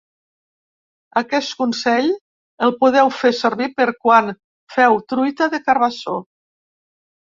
[1.21, 2.09] Aquest consell
[2.69, 4.35] el podeu fer servir per quan
[4.81, 6.21] feu truita de carabassó.